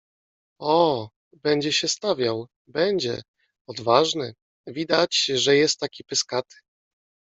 Ooo! 0.63 1.09
Będzie 1.33 1.71
się 1.71 1.87
stawiał. 1.87 2.47
Będzie. 2.67 3.21
Odważny. 3.67 4.33
Widać, 4.67 5.17
że 5.25 5.55
jest 5.55 5.79
taki 5.79 6.03
pyskaty. 6.03 6.55